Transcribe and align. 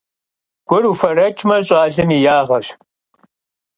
Gur 0.69 0.83
vufereç'me, 0.89 1.57
ş'alem 1.67 2.09
yi 2.13 2.19
yağeş. 2.25 2.67